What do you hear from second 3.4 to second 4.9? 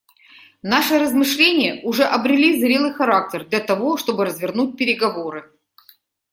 для того, чтобы развернуть